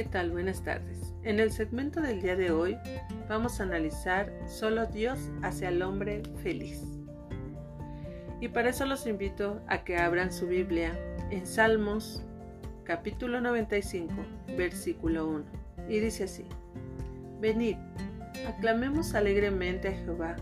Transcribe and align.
¿qué 0.00 0.08
tal? 0.08 0.30
Buenas 0.30 0.64
tardes. 0.64 1.12
En 1.24 1.40
el 1.40 1.52
segmento 1.52 2.00
del 2.00 2.22
día 2.22 2.34
de 2.34 2.50
hoy 2.50 2.74
vamos 3.28 3.60
a 3.60 3.64
analizar 3.64 4.32
Solo 4.48 4.86
Dios 4.86 5.18
hace 5.42 5.66
al 5.66 5.82
hombre 5.82 6.22
feliz. 6.42 6.82
Y 8.40 8.48
para 8.48 8.70
eso 8.70 8.86
los 8.86 9.06
invito 9.06 9.60
a 9.68 9.84
que 9.84 9.98
abran 9.98 10.32
su 10.32 10.46
Biblia 10.46 10.98
en 11.30 11.46
Salmos 11.46 12.24
capítulo 12.84 13.42
95, 13.42 14.14
versículo 14.56 15.28
1. 15.28 15.44
Y 15.90 16.00
dice 16.00 16.24
así, 16.24 16.46
Venid, 17.38 17.76
aclamemos 18.48 19.14
alegremente 19.14 19.88
a 19.88 19.92
Jehová, 19.92 20.36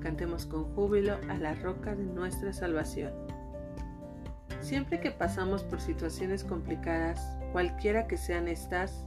cantemos 0.00 0.46
con 0.46 0.64
júbilo 0.74 1.18
a 1.28 1.36
la 1.36 1.54
roca 1.56 1.94
de 1.94 2.04
nuestra 2.04 2.54
salvación. 2.54 3.12
Siempre 4.64 4.98
que 4.98 5.10
pasamos 5.10 5.62
por 5.62 5.78
situaciones 5.78 6.42
complicadas, 6.42 7.20
cualquiera 7.52 8.06
que 8.06 8.16
sean 8.16 8.48
estas, 8.48 9.04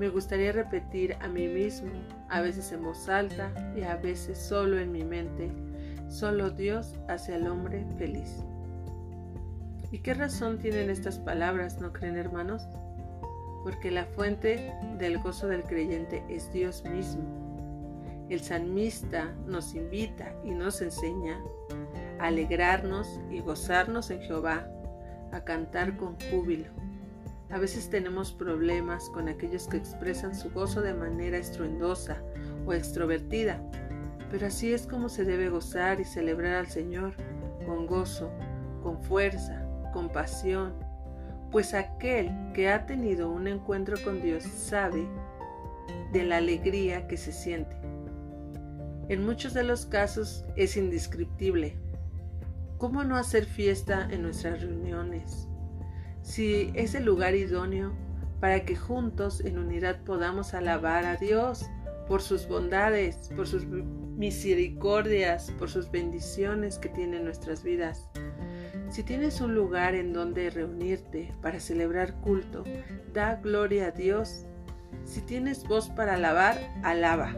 me 0.00 0.08
gustaría 0.08 0.50
repetir 0.50 1.16
a 1.20 1.28
mí 1.28 1.46
mismo, 1.46 1.92
a 2.28 2.40
veces 2.40 2.72
en 2.72 2.82
voz 2.82 3.08
alta 3.08 3.52
y 3.76 3.82
a 3.82 3.94
veces 3.94 4.36
solo 4.36 4.76
en 4.80 4.90
mi 4.90 5.04
mente, 5.04 5.52
solo 6.08 6.50
Dios 6.50 6.96
hace 7.06 7.36
al 7.36 7.46
hombre 7.46 7.86
feliz. 7.98 8.42
¿Y 9.92 10.00
qué 10.00 10.12
razón 10.12 10.58
tienen 10.58 10.90
estas 10.90 11.20
palabras, 11.20 11.80
no 11.80 11.92
creen 11.92 12.16
hermanos? 12.16 12.66
Porque 13.62 13.92
la 13.92 14.06
fuente 14.06 14.74
del 14.98 15.18
gozo 15.18 15.46
del 15.46 15.62
creyente 15.62 16.24
es 16.28 16.52
Dios 16.52 16.82
mismo. 16.84 18.26
El 18.28 18.40
salmista 18.40 19.32
nos 19.46 19.76
invita 19.76 20.34
y 20.44 20.50
nos 20.50 20.82
enseña 20.82 21.38
alegrarnos 22.18 23.20
y 23.30 23.40
gozarnos 23.40 24.10
en 24.10 24.20
Jehová, 24.22 24.68
a 25.32 25.44
cantar 25.44 25.96
con 25.96 26.16
júbilo. 26.30 26.66
A 27.50 27.58
veces 27.58 27.90
tenemos 27.90 28.32
problemas 28.32 29.08
con 29.10 29.28
aquellos 29.28 29.68
que 29.68 29.76
expresan 29.76 30.34
su 30.34 30.50
gozo 30.50 30.80
de 30.80 30.94
manera 30.94 31.38
estruendosa 31.38 32.22
o 32.66 32.72
extrovertida, 32.72 33.60
pero 34.30 34.46
así 34.46 34.72
es 34.72 34.86
como 34.86 35.08
se 35.08 35.24
debe 35.24 35.48
gozar 35.48 36.00
y 36.00 36.04
celebrar 36.04 36.54
al 36.56 36.66
Señor, 36.68 37.14
con 37.66 37.86
gozo, 37.86 38.30
con 38.82 39.02
fuerza, 39.02 39.64
con 39.92 40.08
pasión, 40.08 40.74
pues 41.50 41.74
aquel 41.74 42.32
que 42.52 42.68
ha 42.68 42.86
tenido 42.86 43.30
un 43.30 43.46
encuentro 43.46 43.96
con 44.02 44.20
Dios 44.20 44.42
sabe 44.42 45.06
de 46.12 46.24
la 46.24 46.38
alegría 46.38 47.06
que 47.06 47.16
se 47.16 47.32
siente. 47.32 47.76
En 49.08 49.24
muchos 49.24 49.54
de 49.54 49.62
los 49.62 49.86
casos 49.86 50.44
es 50.56 50.76
indescriptible, 50.76 51.78
¿Cómo 52.78 53.04
no 53.04 53.16
hacer 53.16 53.46
fiesta 53.46 54.08
en 54.10 54.22
nuestras 54.22 54.60
reuniones? 54.60 55.48
Si 56.22 56.72
es 56.74 56.94
el 56.94 57.04
lugar 57.04 57.34
idóneo 57.34 57.92
para 58.40 58.64
que 58.64 58.76
juntos 58.76 59.40
en 59.40 59.58
unidad 59.58 60.02
podamos 60.04 60.54
alabar 60.54 61.04
a 61.04 61.16
Dios 61.16 61.66
por 62.08 62.20
sus 62.20 62.48
bondades, 62.48 63.30
por 63.36 63.46
sus 63.46 63.64
misericordias, 63.64 65.50
por 65.52 65.70
sus 65.70 65.90
bendiciones 65.90 66.78
que 66.78 66.88
tiene 66.88 67.18
en 67.18 67.24
nuestras 67.24 67.62
vidas. 67.62 68.08
Si 68.90 69.02
tienes 69.02 69.40
un 69.40 69.54
lugar 69.54 69.94
en 69.94 70.12
donde 70.12 70.50
reunirte 70.50 71.32
para 71.40 71.60
celebrar 71.60 72.20
culto, 72.20 72.64
da 73.12 73.36
gloria 73.36 73.86
a 73.86 73.90
Dios. 73.92 74.46
Si 75.04 75.20
tienes 75.20 75.66
voz 75.66 75.88
para 75.90 76.14
alabar, 76.14 76.58
alaba. 76.82 77.34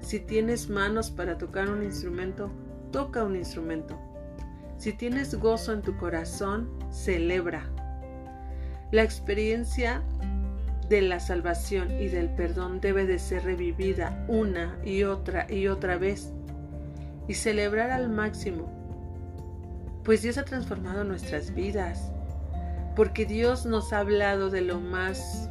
Si 0.00 0.20
tienes 0.20 0.68
manos 0.68 1.10
para 1.10 1.38
tocar 1.38 1.68
un 1.68 1.82
instrumento, 1.82 2.50
toca 2.92 3.24
un 3.24 3.36
instrumento. 3.36 4.11
Si 4.82 4.92
tienes 4.92 5.36
gozo 5.36 5.72
en 5.72 5.80
tu 5.80 5.96
corazón, 5.96 6.68
celebra. 6.90 7.70
La 8.90 9.04
experiencia 9.04 10.02
de 10.88 11.02
la 11.02 11.20
salvación 11.20 11.92
y 12.00 12.08
del 12.08 12.28
perdón 12.30 12.80
debe 12.80 13.06
de 13.06 13.20
ser 13.20 13.44
revivida 13.44 14.26
una 14.26 14.76
y 14.84 15.04
otra 15.04 15.46
y 15.48 15.68
otra 15.68 15.98
vez 15.98 16.32
y 17.28 17.34
celebrar 17.34 17.92
al 17.92 18.10
máximo, 18.10 18.68
pues 20.02 20.22
Dios 20.22 20.36
ha 20.36 20.44
transformado 20.44 21.04
nuestras 21.04 21.54
vidas, 21.54 22.10
porque 22.96 23.24
Dios 23.24 23.64
nos 23.64 23.92
ha 23.92 24.00
hablado 24.00 24.50
de 24.50 24.62
lo 24.62 24.80
más 24.80 25.48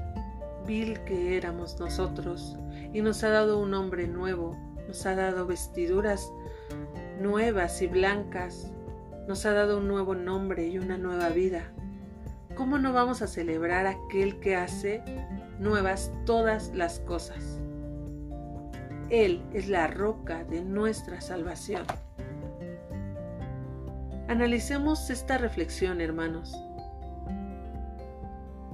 vil 0.67 0.99
que 1.05 1.37
éramos 1.37 1.79
nosotros 1.79 2.57
y 2.93 3.01
nos 3.01 3.23
ha 3.23 3.29
dado 3.29 3.59
un 3.59 3.73
hombre 3.75 4.09
nuevo, 4.09 4.57
nos 4.89 5.05
ha 5.05 5.15
dado 5.15 5.47
vestiduras 5.47 6.29
nuevas 7.21 7.81
y 7.81 7.87
blancas 7.87 8.73
nos 9.27 9.45
ha 9.45 9.53
dado 9.53 9.77
un 9.77 9.87
nuevo 9.87 10.15
nombre 10.15 10.67
y 10.67 10.77
una 10.77 10.97
nueva 10.97 11.29
vida. 11.29 11.63
¿Cómo 12.55 12.77
no 12.77 12.93
vamos 12.93 13.21
a 13.21 13.27
celebrar 13.27 13.87
aquel 13.87 14.39
que 14.39 14.55
hace 14.55 15.01
nuevas 15.59 16.11
todas 16.25 16.71
las 16.75 16.99
cosas? 16.99 17.59
Él 19.09 19.41
es 19.53 19.67
la 19.67 19.87
roca 19.87 20.43
de 20.43 20.61
nuestra 20.61 21.21
salvación. 21.21 21.83
Analicemos 24.27 25.09
esta 25.09 25.37
reflexión, 25.37 25.99
hermanos, 25.99 26.55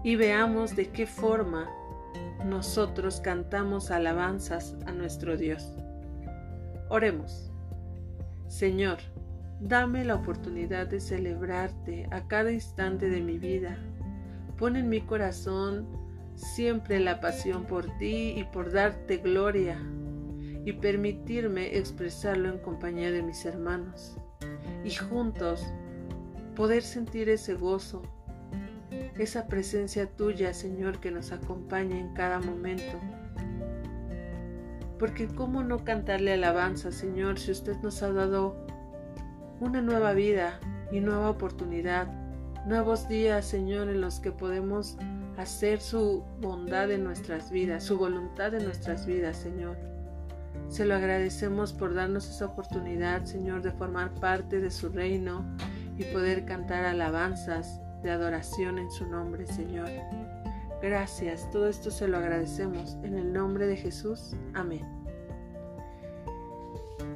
y 0.03 0.15
veamos 0.15 0.75
de 0.75 0.89
qué 0.89 1.07
forma 1.07 1.67
nosotros 2.45 3.19
cantamos 3.19 3.91
alabanzas 3.91 4.75
a 4.85 4.91
nuestro 4.91 5.35
Dios. 5.37 5.73
Oremos. 6.89 7.51
Señor, 8.47 8.99
Dame 9.59 10.05
la 10.05 10.15
oportunidad 10.15 10.87
de 10.87 10.99
celebrarte 10.99 12.07
a 12.11 12.27
cada 12.27 12.51
instante 12.51 13.09
de 13.09 13.21
mi 13.21 13.39
vida. 13.39 13.77
Pon 14.57 14.75
en 14.75 14.89
mi 14.89 15.01
corazón 15.01 15.87
siempre 16.35 16.99
la 16.99 17.19
pasión 17.19 17.65
por 17.65 17.85
ti 17.97 18.35
y 18.37 18.43
por 18.43 18.71
darte 18.71 19.17
gloria 19.17 19.79
y 20.63 20.73
permitirme 20.73 21.77
expresarlo 21.77 22.49
en 22.49 22.59
compañía 22.59 23.11
de 23.11 23.23
mis 23.23 23.45
hermanos 23.45 24.17
y 24.83 24.91
juntos 24.91 25.65
poder 26.55 26.83
sentir 26.83 27.29
ese 27.29 27.55
gozo, 27.55 28.03
esa 29.17 29.47
presencia 29.47 30.07
tuya, 30.07 30.53
Señor, 30.53 30.99
que 30.99 31.11
nos 31.11 31.31
acompaña 31.31 31.97
en 31.97 32.13
cada 32.13 32.39
momento. 32.39 32.99
Porque 34.99 35.27
cómo 35.27 35.63
no 35.63 35.83
cantarle 35.83 36.33
alabanza, 36.33 36.91
Señor, 36.91 37.39
si 37.39 37.51
usted 37.51 37.77
nos 37.81 38.01
ha 38.01 38.11
dado 38.11 38.67
una 39.59 39.81
nueva 39.81 40.13
vida 40.13 40.59
y 40.91 40.99
nueva 40.99 41.29
oportunidad, 41.29 42.07
nuevos 42.65 43.07
días, 43.07 43.45
Señor, 43.45 43.89
en 43.89 44.01
los 44.01 44.19
que 44.19 44.31
podemos 44.31 44.97
hacer 45.37 45.79
su 45.79 46.23
bondad 46.39 46.91
en 46.91 47.03
nuestras 47.03 47.51
vidas, 47.51 47.83
su 47.83 47.97
voluntad 47.97 48.53
en 48.53 48.65
nuestras 48.65 49.05
vidas, 49.05 49.37
Señor. 49.37 49.77
Se 50.69 50.85
lo 50.85 50.95
agradecemos 50.95 51.73
por 51.73 51.93
darnos 51.93 52.29
esa 52.29 52.47
oportunidad, 52.47 53.23
Señor, 53.25 53.61
de 53.61 53.71
formar 53.71 54.13
parte 54.15 54.59
de 54.59 54.71
su 54.71 54.89
reino 54.89 55.45
y 55.97 56.03
poder 56.05 56.45
cantar 56.45 56.85
alabanzas 56.85 57.79
de 58.03 58.11
adoración 58.11 58.77
en 58.77 58.91
su 58.91 59.05
nombre, 59.07 59.47
Señor. 59.47 59.89
Gracias, 60.81 61.49
todo 61.51 61.67
esto 61.67 61.89
se 61.89 62.07
lo 62.07 62.17
agradecemos 62.17 62.97
en 63.03 63.17
el 63.17 63.33
nombre 63.33 63.65
de 63.65 63.77
Jesús. 63.77 64.35
Amén. 64.53 64.85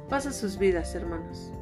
Pasa 0.08 0.32
sus 0.32 0.58
vidas, 0.58 0.94
hermanos. 0.94 1.52